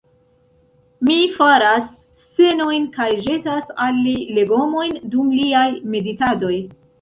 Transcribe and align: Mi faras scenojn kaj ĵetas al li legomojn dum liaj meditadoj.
Mi 1.09 1.17
faras 1.33 1.85
scenojn 2.21 2.87
kaj 2.95 3.07
ĵetas 3.27 3.69
al 3.89 4.01
li 4.07 4.15
legomojn 4.39 4.97
dum 5.13 5.31
liaj 5.43 5.69
meditadoj. 5.99 6.53